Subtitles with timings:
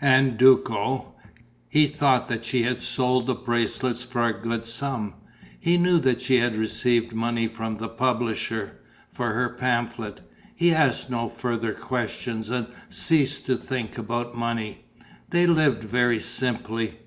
[0.00, 1.16] And Duco...
[1.68, 5.14] he thought that she had sold the bracelets for a good sum,
[5.58, 8.78] he knew that she had received money from the publisher,
[9.10, 10.20] for her pamphlet.
[10.54, 14.84] He asked no further questions and ceased to think about money.
[15.30, 16.98] They lived very simply....